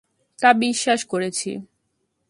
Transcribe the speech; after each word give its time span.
তা 0.39 0.49
বিশ্বাস 0.53 0.99
করেছি। 1.05 1.49